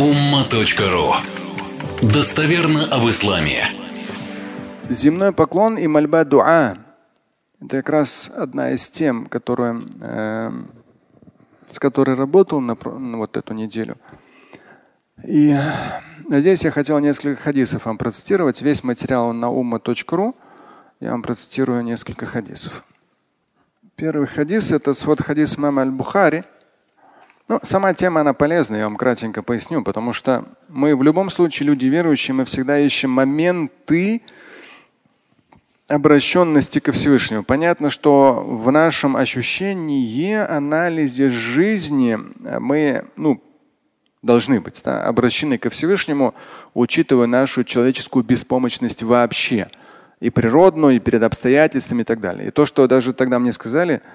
[0.00, 1.12] umma.ru
[2.00, 3.64] Достоверно об исламе.
[4.88, 6.78] Земной поклон и мольба дуа–
[7.60, 10.52] это как раз одна из тем, которую, э,
[11.68, 13.98] с которой работал на, на вот эту неделю.
[15.22, 15.54] И
[16.30, 18.62] здесь я хотел несколько хадисов вам процитировать.
[18.62, 20.34] Весь материал на umma.ru.
[21.00, 22.84] Я вам процитирую несколько хадисов.
[23.96, 26.44] Первый хадис– это свод хадис мама аль-Бухари–
[27.50, 31.66] ну, сама тема, она полезна, я вам кратенько поясню, потому что мы в любом случае,
[31.66, 34.22] люди верующие, мы всегда ищем моменты
[35.88, 37.42] обращенности ко Всевышнему.
[37.42, 42.16] Понятно, что в нашем ощущении, анализе жизни
[42.60, 43.42] мы ну,
[44.22, 46.36] должны быть да, обращены ко Всевышнему,
[46.72, 49.70] учитывая нашу человеческую беспомощность вообще.
[50.20, 52.46] И природную, и перед обстоятельствами и так далее.
[52.46, 54.02] И то, что даже тогда мне сказали–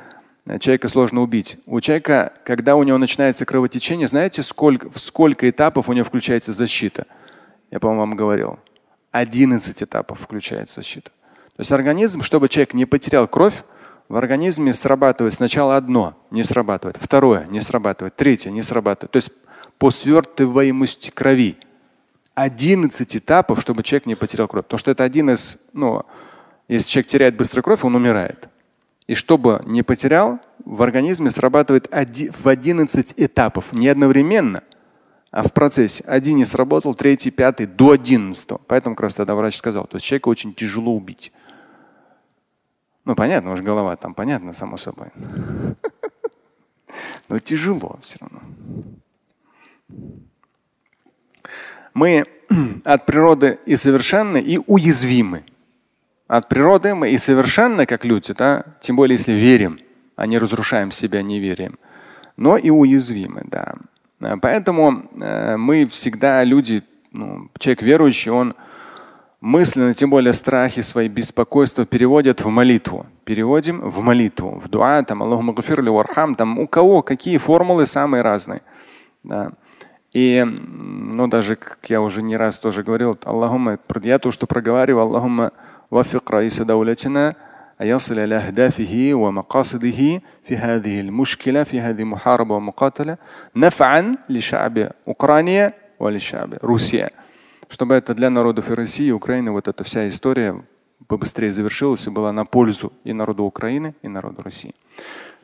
[0.59, 1.57] человека сложно убить.
[1.65, 6.53] У человека, когда у него начинается кровотечение, знаете, сколько, в сколько этапов у него включается
[6.53, 7.07] защита?
[7.71, 8.59] Я, по-моему, вам говорил.
[9.11, 11.09] 11 этапов включается защита.
[11.55, 13.63] То есть организм, чтобы человек не потерял кровь,
[14.07, 19.11] в организме срабатывает сначала одно, не срабатывает, второе не срабатывает, третье не срабатывает.
[19.11, 19.31] То есть
[19.79, 21.57] по свертываемости крови
[22.35, 24.65] 11 этапов, чтобы человек не потерял кровь.
[24.65, 26.03] Потому что это один из, ну,
[26.67, 28.49] если человек теряет быстро кровь, он умирает.
[29.07, 33.71] И чтобы не потерял, в организме срабатывает в 11 этапов.
[33.71, 34.63] Не одновременно,
[35.31, 36.03] а в процессе.
[36.07, 38.49] Один не сработал, третий, пятый, до 11.
[38.67, 41.31] Поэтому как раз тогда врач сказал, то есть человека очень тяжело убить.
[43.03, 45.09] Ну, понятно, уж голова там понятно, само собой.
[47.29, 48.39] Но тяжело все равно.
[51.93, 52.25] Мы
[52.83, 55.43] от природы и совершенны, и уязвимы.
[56.27, 59.79] От природы мы и совершенно как люди, да, тем более если верим,
[60.15, 61.77] а не разрушаем себя неверием,
[62.35, 63.75] но и уязвимы, да.
[64.41, 68.55] Поэтому э, мы всегда люди, ну, человек верующий, он
[69.39, 73.05] мысленно, тем более страхи свои, беспокойства переводят в молитву.
[73.23, 75.43] Переводим в молитву, в дуа, там, Аллаху
[75.93, 78.61] вархам, там у кого какие формулы самые разные.
[79.23, 79.51] Да.
[80.13, 85.03] И, ну, даже, как я уже не раз тоже говорил, Аллахума, я то, что проговаривал,
[85.09, 85.51] Аллахума
[85.90, 87.34] وفق رئيس دولتنا
[87.80, 93.16] أن يصل إلى أهدافه ومقاصده في هذه المشكلة في هذه المحاربة ومقاتلة
[93.56, 97.10] نفعا لشعب أوكرانيا ولشعب روسيا
[97.70, 100.60] чтобы это для народов и России, и Украины, вот эта вся история
[101.06, 104.74] побыстрее завершилась и была на пользу и народу Украины, и народу России.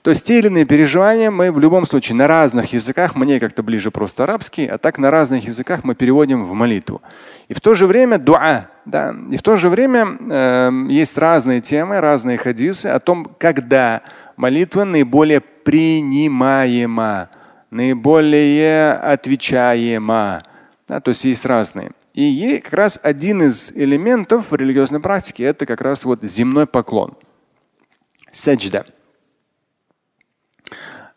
[0.02, 3.62] То есть те или иные переживания мы в любом случае на разных языках, мне как-то
[3.62, 7.02] ближе просто арабский, а так на разных языках мы переводим в молитву.
[7.50, 11.62] И в то же время дуа, да, и в то же время э, есть разные
[11.62, 14.02] темы, разные хадисы о том, когда
[14.38, 17.30] молитва наиболее принимаема,
[17.70, 20.44] наиболее отвечаема.
[20.88, 21.92] Да, то есть есть разные.
[22.16, 27.16] И как раз один из элементов в религиозной практике это как раз вот земной поклон.
[28.32, 28.86] Саджда.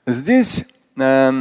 [0.07, 0.67] Здесь
[0.97, 1.33] э,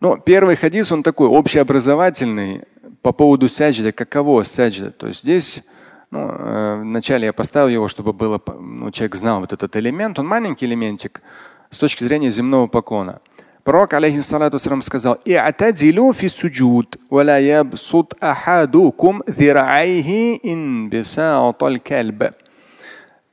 [0.00, 2.64] ну, первый хадис, он такой общеобразовательный
[3.02, 3.92] по поводу саджда.
[3.92, 4.90] Каково саджда?
[4.90, 5.62] То есть здесь
[6.10, 10.18] ну, э, вначале я поставил его, чтобы было, ну, человек знал вот этот элемент.
[10.18, 11.22] Он маленький элементик
[11.70, 13.20] с точки зрения земного поклона.
[13.62, 22.34] Пророк, алейхиссалату сказал, «И'тадилу фи суджуд, ва ла ябсут ахадукум зирайхи ин бисаатал кальба».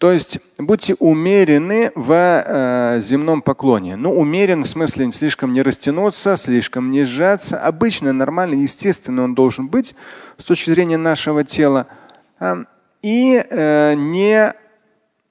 [0.01, 3.95] То есть будьте умерены в э, земном поклоне.
[3.97, 7.59] Ну, умерен в смысле слишком не растянуться, слишком не сжаться.
[7.59, 9.93] Обычно, нормально, естественно, он должен быть
[10.39, 11.85] с точки зрения нашего тела.
[13.03, 14.55] И э, не,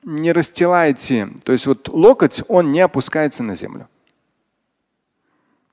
[0.05, 1.31] не расстилайте.
[1.43, 3.89] То есть вот локоть, он не опускается на землю.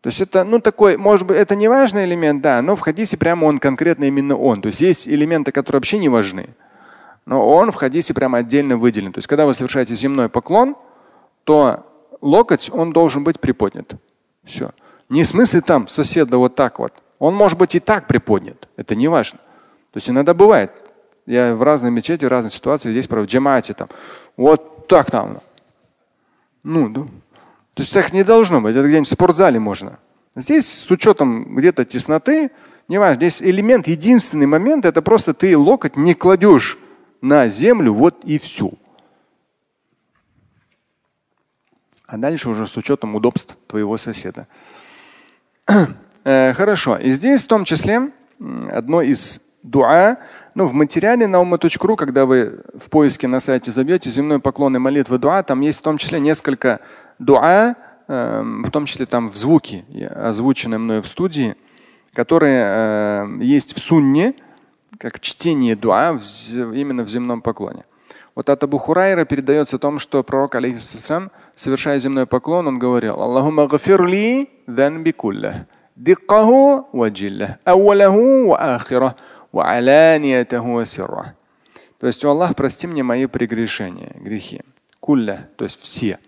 [0.01, 3.15] То есть это, ну, такой, может быть, это не важный элемент, да, но в хадисе
[3.15, 4.63] прямо он конкретно именно он.
[4.63, 6.55] То есть есть элементы, которые вообще не важны.
[7.27, 9.11] Но он в хадисе прямо отдельно выделен.
[9.11, 10.77] То есть, когда вы совершаете земной поклон,
[11.43, 11.85] то
[12.21, 13.95] локоть, он должен быть приподнят.
[14.45, 14.71] Все.
[15.09, 16.93] Не в смысле там соседа вот так вот.
[17.19, 18.69] Он может быть и так приподнят.
[18.77, 19.39] Это не важно.
[19.91, 20.71] То есть иногда бывает.
[21.25, 23.89] Я в разной мечети, в разных ситуациях здесь в джамате там.
[24.37, 25.39] Вот так там.
[26.63, 27.01] Ну, да.
[27.73, 28.73] То есть так не должно быть.
[28.73, 29.99] Это где-нибудь в спортзале можно.
[30.37, 32.51] Здесь с учетом где-то тесноты,
[32.87, 36.77] не важно, здесь элемент, единственный момент, это просто ты локоть не кладешь
[37.21, 38.71] на землю, вот и все.
[42.05, 44.47] А дальше уже с учетом удобств твоего соседа.
[46.23, 46.97] Э, хорошо.
[46.97, 48.11] И здесь в том числе
[48.69, 50.17] одно из дуа,
[50.55, 54.79] ну, в материале на ума.ру, когда вы в поиске на сайте забьете земной поклон и
[54.79, 56.79] молитвы дуа, там есть в том числе несколько
[57.19, 57.75] дуа,
[58.07, 61.55] эм, в том числе там в звуке, озвученные мной в студии,
[62.13, 64.33] которые э, есть в сунне,
[64.99, 67.85] как чтение дуа именно в земном поклоне.
[68.35, 73.19] Вот от Абу Хурайра передается о том, что пророк, алейхиссалам, совершая земной поклон, он говорил,
[73.19, 79.15] Аллахума гафирли данби кулля, диккаху ва джилля, ауалаху ва ахира,
[79.51, 81.35] ва аланиятаху ва сирра.
[81.99, 84.61] То есть, Аллах, прости мне мои прегрешения, грехи.
[84.99, 86.19] Кулля, то есть все.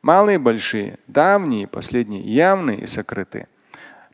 [0.00, 3.48] Малые, большие, давние, последние, явные и сокрытые.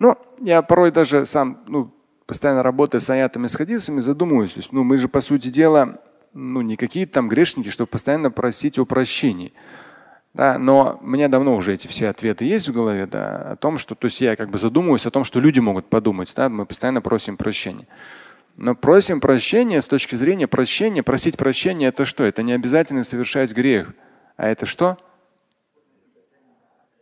[0.00, 1.93] Ну, я порой даже сам, ну,
[2.32, 4.55] постоянно работая с аятами, с хадисами, задумываюсь.
[4.56, 6.00] Есть, ну, мы же, по сути дела,
[6.32, 9.52] ну, не какие-то там грешники, чтобы постоянно просить о прощении.
[10.32, 13.76] Да, но у меня давно уже эти все ответы есть в голове, да, о том,
[13.76, 16.64] что, то есть я как бы задумываюсь о том, что люди могут подумать, да, мы
[16.64, 17.87] постоянно просим прощения.
[18.56, 22.25] Но просим прощения с точки зрения прощения, просить прощения это что?
[22.25, 23.93] Это не обязательно совершать грех.
[24.38, 24.96] А это что?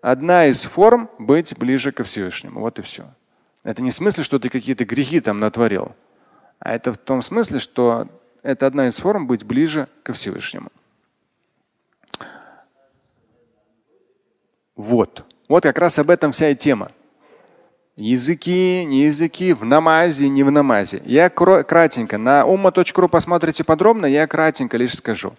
[0.02, 2.58] Одна из форм быть ближе ко Всевышнему.
[2.58, 3.14] Вот и все.
[3.62, 5.94] Это не в смысле, что ты какие-то грехи там натворил,
[6.58, 8.08] а это в том смысле, что
[8.42, 10.70] это одна из форм быть ближе ко Всевышнему.
[14.76, 15.24] Вот.
[15.48, 16.90] Вот как раз об этом вся и тема.
[17.96, 21.02] Языки, не языки, в намазе, не в намазе.
[21.04, 25.34] Я кратенько, на umma.ru посмотрите подробно, я кратенько лишь скажу.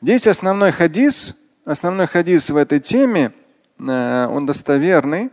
[0.00, 1.36] Здесь основной хадис,
[1.66, 3.32] основной хадис в этой теме,
[3.78, 5.30] э, он достоверный.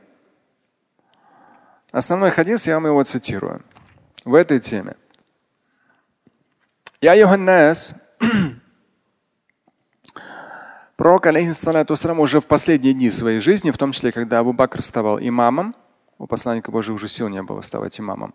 [1.91, 3.61] Основной хадис, я вам его цитирую,
[4.23, 4.95] в этой теме.
[7.01, 7.95] Я Йоханнас,
[10.95, 15.19] пророк, алейхиссалату уже в последние дни своей жизни, в том числе, когда Абу Бакр ставал
[15.19, 15.75] имамом,
[16.17, 18.33] у посланника Божьего уже сил не было ставать имамом.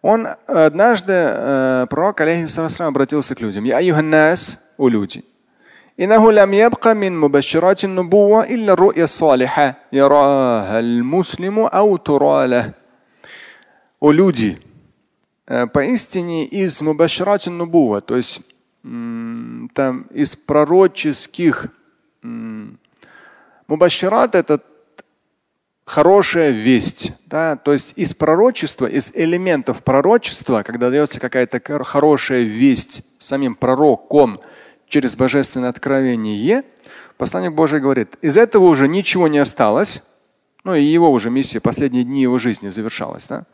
[0.00, 3.64] Он однажды, э, пророк, алейхиссалам, обратился к людям.
[3.64, 5.24] Я юханнас, о люди.
[5.99, 12.73] إنه لم يبق من مبشرات النبوة إلا الرؤيا الصالحة يراها المسلم أو ترى له.
[13.99, 14.61] О люди,
[15.47, 18.41] э, поистине из мубашират нубуа, то есть
[18.83, 21.67] там из пророческих
[23.67, 24.61] мубашират это
[25.85, 27.13] хорошая весть.
[27.25, 27.55] Да?
[27.55, 34.39] То есть из пророчества, из элементов пророчества, когда дается какая-то хорошая весть самим пророком
[34.92, 36.64] через божественное откровение,
[37.16, 40.02] посланник Божий говорит, из этого уже ничего не осталось.
[40.64, 43.26] Ну и его уже миссия, последние дни его жизни завершалась.
[43.26, 43.46] Да?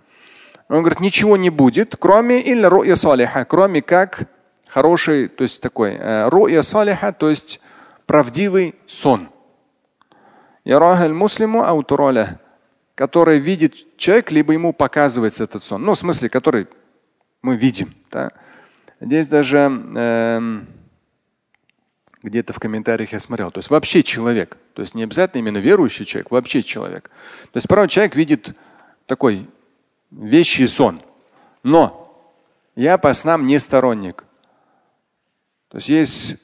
[0.68, 4.28] Он говорит, ничего не будет, кроме или руя салиха, кроме как
[4.66, 7.60] хороший, то есть такой э, руя салиха, то есть
[8.06, 9.28] правдивый сон
[12.96, 15.82] который видит человек, либо ему показывается этот сон.
[15.82, 16.66] Ну, в смысле, который
[17.42, 17.94] мы видим.
[18.10, 18.32] Да?
[19.00, 20.60] Здесь даже э,
[22.22, 23.50] где-то в комментариях я смотрел.
[23.50, 24.58] То есть вообще человек.
[24.74, 27.10] То есть не обязательно именно верующий человек, вообще человек.
[27.52, 28.56] То есть порой человек видит
[29.06, 29.48] такой
[30.10, 31.00] вещий сон.
[31.62, 32.04] Но
[32.74, 34.24] я по снам не сторонник.
[35.68, 36.36] То есть есть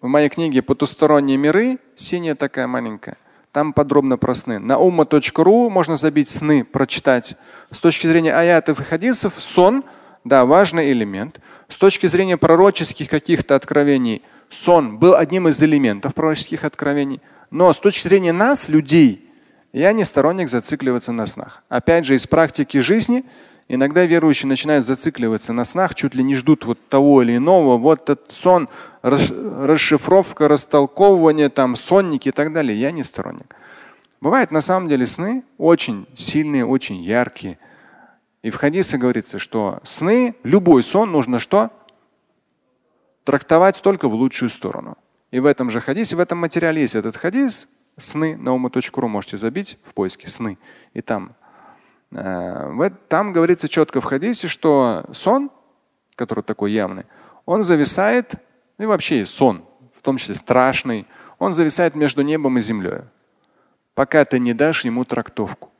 [0.00, 3.16] в моей книге «Потусторонние миры», синяя такая маленькая.
[3.52, 4.58] Там подробно про сны.
[4.58, 7.36] На umma.ru можно забить сны, прочитать.
[7.70, 9.84] С точки зрения аятов и хадисов, сон,
[10.24, 11.40] да, важный элемент.
[11.68, 17.20] С точки зрения пророческих каких-то откровений, сон был одним из элементов пророческих откровений.
[17.50, 19.28] Но с точки зрения нас, людей,
[19.72, 21.62] я не сторонник зацикливаться на снах.
[21.68, 23.24] Опять же, из практики жизни
[23.68, 27.78] иногда верующие начинают зацикливаться на снах, чуть ли не ждут вот того или иного.
[27.78, 28.68] Вот этот сон,
[29.02, 32.78] расшифровка, растолковывание, там, сонники и так далее.
[32.78, 33.56] Я не сторонник.
[34.20, 37.58] Бывают на самом деле сны очень сильные, очень яркие.
[38.42, 41.70] И в хадисе говорится, что сны, любой сон нужно что?
[43.24, 44.98] Трактовать только в лучшую сторону.
[45.30, 49.36] И в этом же хадисе, в этом материале есть этот хадис, сны на ума.ру можете
[49.36, 50.58] забить в поиске сны.
[50.92, 51.34] И там,
[52.10, 55.50] э, там говорится четко в хадисе, что сон,
[56.16, 57.04] который такой явный,
[57.46, 58.34] он зависает
[58.78, 59.64] и вообще сон,
[59.94, 61.06] в том числе страшный,
[61.38, 63.02] он зависает между небом и землей.
[63.94, 65.70] Пока ты не дашь ему трактовку.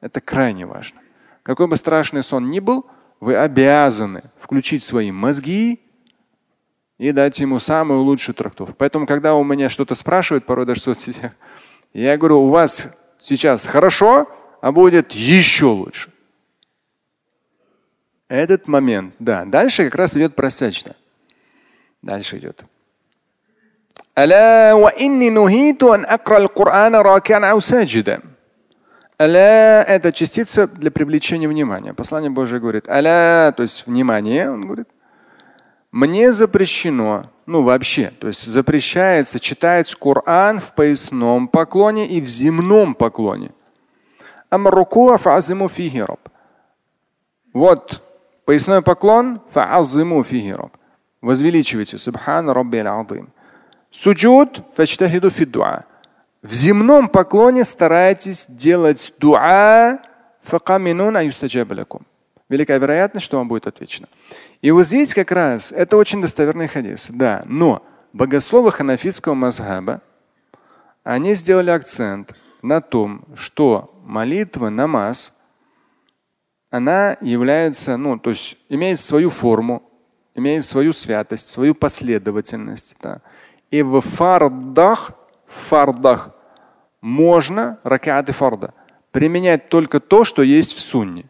[0.00, 1.00] Это крайне важно.
[1.42, 2.86] Какой бы страшный сон ни был,
[3.18, 5.80] вы обязаны включить свои мозги
[6.99, 8.75] и дать ему самую лучшую трактовку.
[8.77, 11.31] Поэтому, когда у меня что-то спрашивают, порой даже в соцсетях,
[11.93, 14.29] я говорю, у вас сейчас хорошо,
[14.61, 16.09] а будет еще лучше.
[18.27, 19.45] Этот момент, да.
[19.45, 20.95] Дальше как раз идет просячно.
[22.01, 22.65] Дальше идет.
[24.17, 28.21] ألا وإني نهيت أن أقرأ القرآن راكعا أو ساجدا.
[29.17, 31.93] Аля – это частица для привлечения внимания.
[31.93, 34.89] Послание Божие говорит, аля, то есть внимание, он говорит.
[35.92, 42.94] мне запрещено, ну вообще, то есть запрещается читать Коран в поясном поклоне и в земном
[42.94, 43.52] поклоне.
[47.52, 48.02] Вот
[48.44, 49.40] поясной поклон
[51.20, 51.98] Возвеличивайте.
[51.98, 53.32] Субхан Рабби азим.
[53.90, 55.84] Суджуд фачтахиду фи дуа.
[56.42, 59.98] В земном поклоне старайтесь делать дуа
[60.42, 62.06] факаминун аюстаджабалякум.
[62.50, 64.08] Великая вероятность, что вам будет отвечено.
[64.60, 67.08] И вот здесь как раз это очень достоверный хадис.
[67.10, 70.02] Да, но богословы ханафитского мазхаба,
[71.04, 75.32] они сделали акцент на том, что молитва, намаз,
[76.70, 79.84] она является, ну, то есть имеет свою форму,
[80.34, 82.96] имеет свою святость, свою последовательность.
[83.00, 83.20] Да.
[83.70, 85.12] И в фардах,
[85.46, 86.30] фардах
[87.00, 88.74] можно ракаты фарда
[89.12, 91.29] применять только то, что есть в сунне.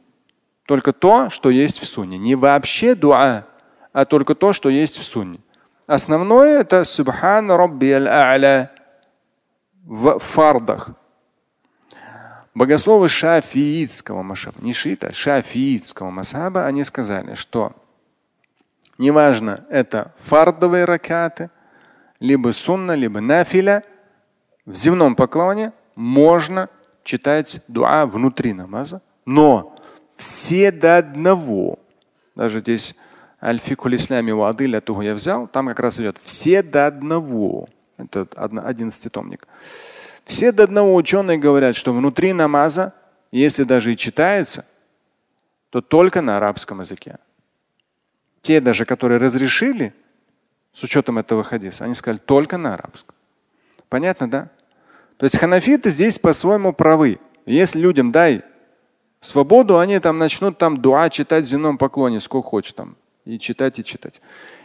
[0.70, 2.16] Только то, что есть в сунне.
[2.16, 3.44] Не вообще дуа,
[3.92, 5.40] а только то, что есть в сунне.
[5.88, 8.70] Основное это Субхан Рабби а'ля
[9.82, 10.90] в фардах.
[12.54, 17.72] Богословы шафиитского масхаба, не шиита, а шафиитского масхаба, они сказали, что
[18.96, 21.50] неважно, это фардовые ракаты,
[22.20, 23.82] либо сунна, либо нафиля,
[24.66, 26.68] в земном поклоне можно
[27.02, 29.76] читать дуа внутри намаза, но
[30.20, 31.78] все до одного.
[32.36, 32.94] Даже здесь
[33.42, 37.66] Аль-Фикуль Ислями Вадыль Атугу я взял, там как раз идет все до одного.
[37.96, 39.48] Это одиннадцатитомник.
[40.24, 42.94] Все до одного ученые говорят, что внутри намаза,
[43.32, 44.66] если даже и читается,
[45.70, 47.16] то только на арабском языке.
[48.42, 49.94] Те даже, которые разрешили,
[50.72, 53.14] с учетом этого хадиса, они сказали только на арабском.
[53.88, 54.48] Понятно, да?
[55.16, 57.18] То есть ханафиты здесь по-своему правы.
[57.46, 58.42] Если людям дай
[59.20, 62.96] свободу, они там начнут там дуа читать в земном поклоне, сколько хочешь там.
[63.24, 64.20] И читать, и читать.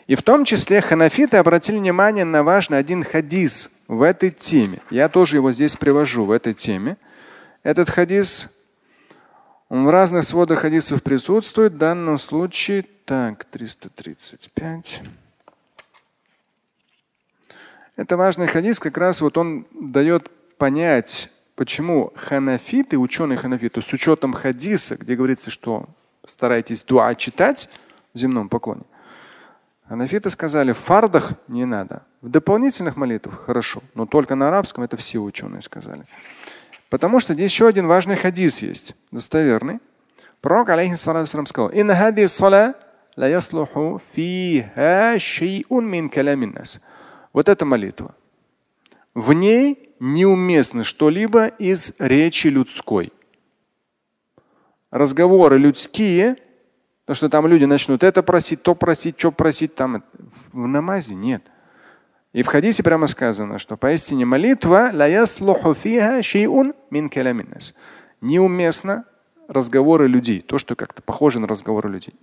[0.07, 4.79] И в том числе ханафиты обратили внимание на важный один хадис в этой теме.
[4.89, 6.97] Я тоже его здесь привожу в этой теме.
[7.63, 8.49] Этот хадис,
[9.67, 11.73] он в разных сводах хадисов присутствует.
[11.73, 15.01] В данном случае, так, 335.
[17.95, 24.33] Это важный хадис, как раз вот он дает понять, почему ханафиты, ученые ханафиты, с учетом
[24.33, 25.87] хадиса, где говорится, что
[26.25, 27.69] старайтесь дуа читать
[28.13, 28.83] в земном поклоне,
[29.87, 32.03] ханафиты сказали, в фардах не надо.
[32.21, 36.03] В дополнительных молитвах хорошо, но только на арабском это все ученые сказали.
[36.89, 39.79] Потому что здесь еще один важный хадис есть, достоверный.
[40.41, 42.75] Пророк, алейхиссалам, сказал, «Инна хади сала
[43.15, 46.57] ла яслуху фиха шейун мин каламин
[47.33, 48.13] Вот эта молитва.
[49.13, 53.11] В ней неуместно что-либо из речи людской.
[54.91, 56.37] Разговоры людские,
[57.05, 60.03] то что там люди начнут это просить, то просить, что просить, там
[60.53, 61.43] в намазе нет.
[62.33, 64.91] И в хадисе прямо сказано, что поистине молитва
[68.21, 69.05] неуместно
[69.47, 72.13] разговоры людей, то, что как-то похоже на разговоры людей.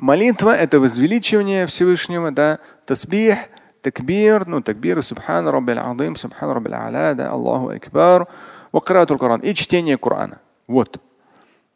[0.00, 3.36] Молитва– это возвеличивание Всевышнего, да, тасбих,
[3.82, 8.26] такбир, ну, такбир, субхан раббил азим, субхан раббил аля, да, Аллаху акбар,
[8.72, 10.40] вакратул Коран и чтение Корана.
[10.66, 11.02] Вот.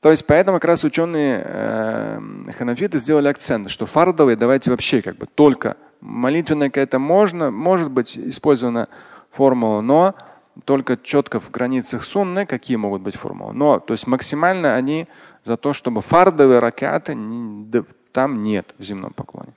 [0.01, 2.21] То есть поэтому как раз ученые э,
[2.57, 8.17] ханафиты сделали акцент, что фардовые давайте вообще как бы только молитвенная какая-то можно, может быть
[8.17, 8.89] использована
[9.33, 10.15] формула, но
[10.65, 13.53] только четко в границах сунны какие могут быть формулы.
[13.53, 15.09] Но то есть максимально они
[15.45, 17.15] за то, чтобы фардовые ракеты
[18.15, 19.53] там нет в земном поклоне.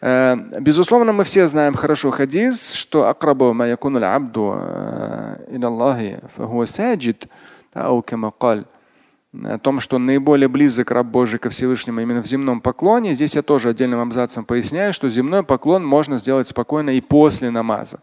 [0.00, 7.26] Э, безусловно, мы все знаем хорошо хадис, что акрабу маякуну абду э, илаллахи фахуа саджид,
[7.74, 13.14] о том, что наиболее близок раб Божий ко Всевышнему именно в земном поклоне.
[13.14, 17.98] Здесь я тоже отдельным абзацем поясняю, что земной поклон можно сделать спокойно и после намаза.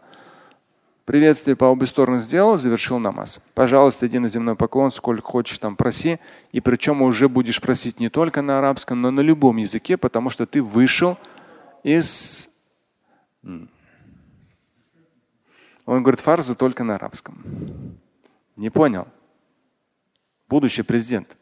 [1.04, 3.40] Приветствие по обе стороны сделал, завершил намаз.
[3.54, 6.20] Пожалуйста, иди на земной поклон, сколько хочешь там проси.
[6.52, 10.46] И причем уже будешь просить не только на арабском, но на любом языке, потому что
[10.46, 11.18] ты вышел
[11.82, 12.48] из...
[13.44, 13.68] Он
[15.86, 17.42] говорит, фарза только на арабском.
[18.54, 19.08] Не понял.
[20.48, 21.36] Будущий президент.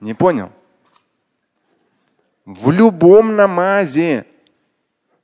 [0.00, 0.52] Не понял.
[2.44, 4.26] В любом намазе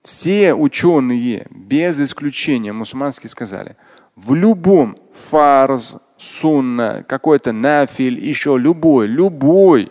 [0.05, 3.77] все ученые, без исключения мусульманские сказали,
[4.15, 9.91] в любом фарз, сунна, какой-то нафиль, еще любой, любой,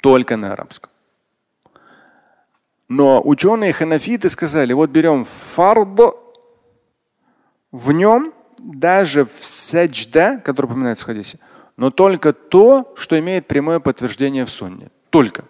[0.00, 0.90] только на арабском.
[2.88, 6.00] Но ученые ханафиты сказали, вот берем фард,
[7.72, 11.38] в нем даже в саджда, который упоминается в хадисе,
[11.76, 14.90] Но только то, что имеет прямое подтверждение в сунне.
[15.10, 15.44] Только.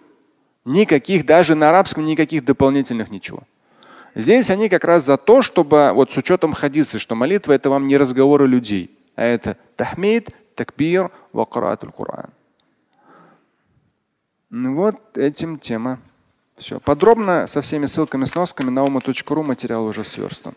[0.67, 3.43] Никаких, даже на арабском, никаких дополнительных ничего.
[4.15, 7.87] Здесь они как раз за то, чтобы вот с учетом хадиса, что молитва это вам
[7.87, 12.31] не разговоры людей, а это тахмид, такбир, вакаратуль Куран.
[14.49, 15.99] Ну вот этим тема.
[16.57, 16.81] Все.
[16.81, 20.53] Подробно со всеми ссылками, сносками на ума.ру материал уже сверстан.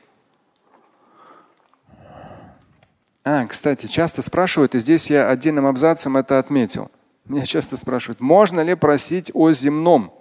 [3.23, 6.91] А, кстати, часто спрашивают, и здесь я отдельным абзацем это отметил.
[7.31, 10.13] Меня часто спрашивают, можно ли просить о земном?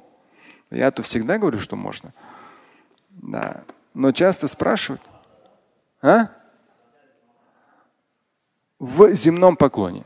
[0.70, 2.14] Я то всегда говорю, что можно.
[3.10, 3.64] Да.
[3.96, 5.02] Но часто спрашивают.
[6.04, 6.30] А?
[8.78, 10.04] В земном поклоне.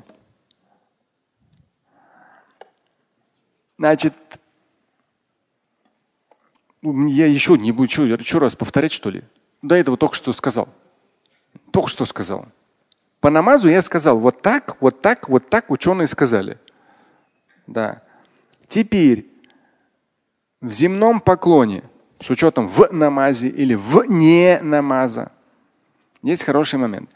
[3.77, 4.13] Значит,
[6.81, 9.25] я еще не буду, что, еще раз повторять, что ли?
[9.62, 10.69] До этого только что сказал.
[11.72, 12.48] Только что сказал.
[13.19, 16.60] По намазу я сказал, вот так, вот так, вот так ученые сказали.
[17.67, 18.01] Да.
[18.67, 19.27] Теперь
[20.62, 21.84] в земном поклоне,
[22.20, 25.32] с учетом в намазе или вне намаза,
[26.22, 27.10] есть хороший момент.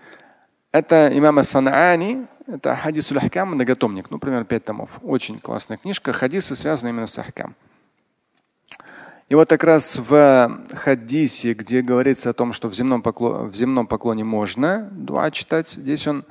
[0.72, 5.00] Это имама Санаани, это хадис ахкам, многотомник, ну, примерно пять томов.
[5.02, 6.14] Очень классная книжка.
[6.14, 7.56] Хадисы связаны именно с ахкам.
[9.30, 13.56] И вот как раз в хадисе, где говорится о том, что в земном, поклоне, в
[13.56, 16.24] земном поклоне можно дуа читать, здесь он,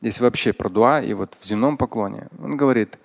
[0.00, 2.96] здесь вообще про дуа, и вот в земном поклоне, он говорит,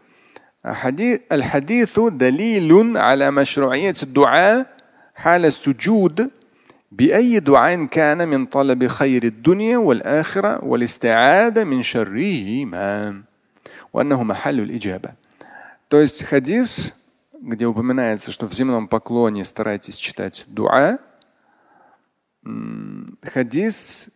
[1.33, 4.67] الحديث دليل على مشروعية الدعاء
[5.15, 6.31] حال السجود
[6.93, 13.23] بأي دعاء كان من طلب خير الدنيا والآخرة والاستعادة من شرهما
[13.93, 15.11] وأنه محل الإجابة.
[15.89, 16.93] То есть хадис
[17.41, 20.99] где упоминается, что в земном поклоне старайтесь читать дуа,
[23.23, 24.11] хадис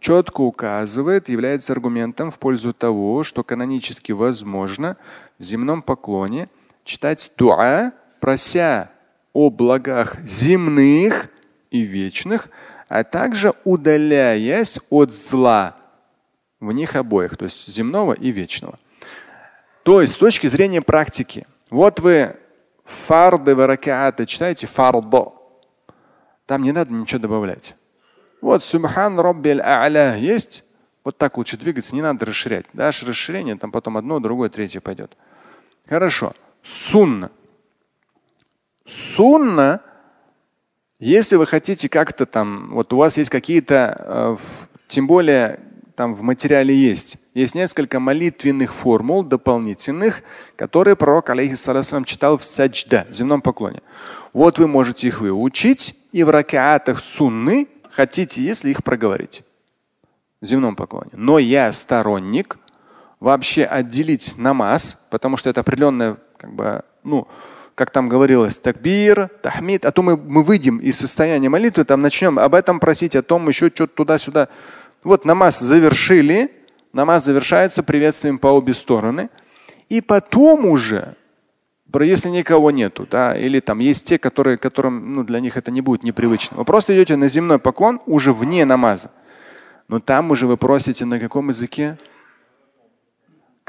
[0.00, 4.96] четко указывает, является аргументом в пользу того, что канонически возможно
[5.43, 6.49] земном поклоне
[6.83, 8.91] читать дуа, прося
[9.33, 11.29] о благах земных
[11.69, 12.49] и вечных,
[12.87, 15.75] а также удаляясь от зла
[16.59, 18.77] в них обоих, то есть земного и вечного.
[19.83, 22.35] То есть с точки зрения практики, вот вы
[22.91, 25.33] Фарды в ракааты читайте фардо.
[26.45, 27.75] Там не надо ничего добавлять.
[28.41, 30.63] Вот субхан роббиль а'ля есть.
[31.03, 32.65] Вот так лучше двигаться, не надо расширять.
[32.73, 35.15] Дашь расширение, там потом одно, другое, третье пойдет.
[35.87, 36.33] Хорошо.
[36.63, 37.31] Сунна.
[38.85, 39.81] Сунна,
[40.99, 44.37] если вы хотите как-то там, вот у вас есть какие-то, э,
[44.87, 45.59] тем более
[45.95, 47.17] там в материале есть.
[47.33, 50.23] Есть несколько молитвенных формул дополнительных,
[50.55, 53.81] которые пророк, алейхиссалам, читал в саджда, в земном поклоне.
[54.33, 59.43] Вот вы можете их выучить и в ракаатах сунны хотите, если их проговорить
[60.41, 61.11] в земном поклоне.
[61.13, 62.57] Но я сторонник
[63.21, 67.27] вообще отделить намаз, потому что это определенное, как бы, ну,
[67.75, 72.37] как там говорилось, такбир, тахмид, а то мы, мы выйдем из состояния молитвы, там начнем
[72.37, 74.49] об этом просить, о том еще что-то туда-сюда.
[75.03, 76.51] Вот намаз завершили,
[76.93, 79.29] намаз завершается приветствием по обе стороны.
[79.87, 81.15] И потом уже,
[81.99, 85.81] если никого нету, да, или там есть те, которые, которым ну, для них это не
[85.81, 86.57] будет непривычно.
[86.57, 89.11] Вы просто идете на земной поклон уже вне намаза.
[89.87, 91.97] Но там уже вы просите на каком языке?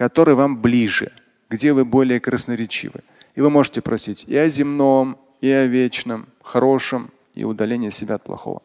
[0.03, 1.13] Который вам ближе,
[1.49, 3.03] где вы более красноречивы.
[3.37, 8.25] И вы можете просить и о земном, и о вечном, хорошем, и удаление себя от
[8.25, 8.63] плохого.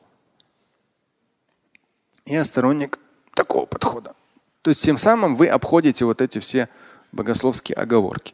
[2.25, 2.97] Я сторонник
[3.35, 4.15] такого подхода.
[4.63, 6.69] То есть тем самым вы обходите вот эти все
[7.11, 8.33] богословские оговорки.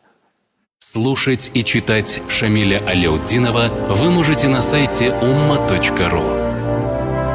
[0.79, 6.42] Слушать и читать Шамиля Аляутдинова вы можете на сайте umma.ru.